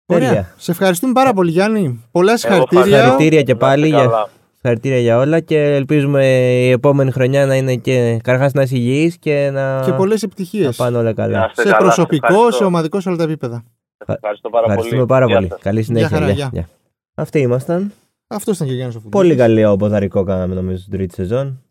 [0.06, 0.28] Ωραία.
[0.28, 0.54] Τέλεια.
[0.56, 2.08] Σε ευχαριστούμε πάρα πολύ, Γιάννη.
[2.12, 2.84] Πολλά Εγώ συγχαρητήρια.
[2.84, 4.28] Συγχαρητήρια και να πάλι είστε για, καλά.
[4.66, 6.26] Συγχαρητήρια για όλα και ελπίζουμε
[6.66, 10.28] η επόμενη χρονιά να είναι και καρχάς να είσαι υγιής και να, Και πολλές να
[10.32, 10.68] επιτυχίε.
[10.76, 11.46] πάνε όλα Να καλά.
[11.50, 12.56] είστε Σε καλά, σας προσωπικό, ευχαριστώ.
[12.56, 13.64] σε ομαδικό, σε όλα τα επίπεδα.
[14.06, 15.08] Σας ευχαριστώ πάρα Ευχαριστούμε πολύ.
[15.08, 15.48] πάρα Γεια πολύ.
[15.48, 15.60] σας.
[15.60, 16.08] Καλή συνέχεια.
[16.08, 16.50] χαρά, Γεια, γεια.
[16.52, 16.68] γεια.
[17.14, 17.92] Αυτοί ήμασταν.
[18.26, 19.36] Αυτός ήταν και ο Γιάννης ο Φουτμπολιστής.
[19.38, 21.62] Πολύ καλό ποδαρικό κάναμε νομίζω στην τρίτη σεζόν.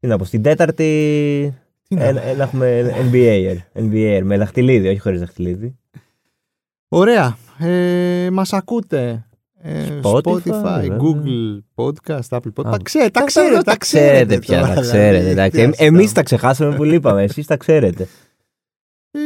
[0.00, 1.54] Τι να πω, στην τέταρτη
[1.88, 5.76] Τι να- ένα, ένα έχουμε NBA, NBA με δαχτυλίδι, όχι χωρίς δαχτυλίδι.
[6.88, 7.36] Ωραία.
[7.58, 9.26] Ε, μας ακούτε.
[9.64, 10.96] Ε, Spotify, Spotify, βέβαια.
[11.00, 12.66] Google Podcast, Apple Podcast.
[12.66, 14.88] Α, Τα ξέρετε, τα Τα ξέρετε, τα ξέρετε πια, τώρα, τα δηλαδή.
[14.98, 15.30] ξέρετε.
[15.30, 15.56] εντάξει.
[15.56, 15.86] Τι Εμ- αστείο.
[15.86, 18.08] Εμείς τα ξεχάσαμε που λείπαμε, εσείς τα ξέρετε.
[19.10, 19.18] Ε,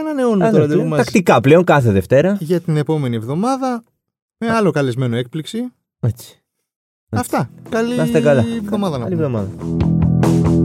[0.00, 2.36] ανανεώνουμε Άντε, το ραντεβού πλέον, μας Τακτικά πλέον κάθε Δευτέρα.
[2.40, 3.82] για την επόμενη εβδομάδα
[4.38, 5.72] με άλλο καλεσμένο έκπληξη.
[6.00, 6.38] Έτσι.
[7.10, 7.50] Αυτά.
[7.68, 8.44] Καλή Να είστε καλά.
[8.56, 9.26] εβδομάδα να Καλή πούμε.
[9.26, 10.63] εβδομάδα.